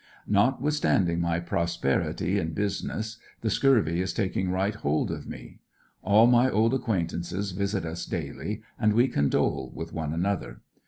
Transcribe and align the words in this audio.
Notwithstanding 0.25 1.19
my 1.21 1.39
prosperity 1.39 2.39
in 2.39 2.55
business 2.55 3.19
the 3.41 3.51
scurvy 3.51 4.01
is 4.01 4.13
taking 4.13 4.49
right 4.49 4.73
hold 4.73 5.11
of 5.11 5.27
me. 5.27 5.59
All 6.01 6.25
my 6.25 6.49
old 6.49 6.73
acquaintances 6.73 7.51
visit 7.51 7.85
us 7.85 8.07
daily 8.07 8.63
and 8.79 8.93
we 8.93 9.07
condole 9.07 9.71
with 9.75 9.93
one 9.93 10.11
another. 10.11 10.61